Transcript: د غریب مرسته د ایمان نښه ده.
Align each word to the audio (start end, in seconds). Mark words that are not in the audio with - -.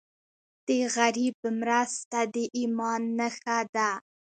د 0.67 0.69
غریب 0.95 1.37
مرسته 1.59 2.19
د 2.33 2.35
ایمان 2.57 3.01
نښه 3.17 3.59
ده. 3.75 3.89